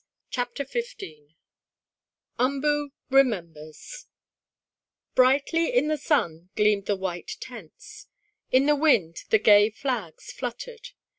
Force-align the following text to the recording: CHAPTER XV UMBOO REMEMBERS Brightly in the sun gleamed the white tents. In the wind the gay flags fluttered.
CHAPTER 0.31 0.65
XV 0.65 1.35
UMBOO 2.39 2.89
REMEMBERS 3.11 4.07
Brightly 5.13 5.71
in 5.71 5.89
the 5.89 5.97
sun 5.99 6.49
gleamed 6.55 6.87
the 6.87 6.95
white 6.95 7.37
tents. 7.39 8.07
In 8.49 8.65
the 8.65 8.75
wind 8.75 9.17
the 9.29 9.37
gay 9.37 9.69
flags 9.69 10.31
fluttered. 10.31 10.89